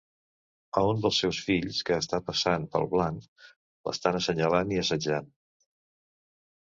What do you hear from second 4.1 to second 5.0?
assenyalant i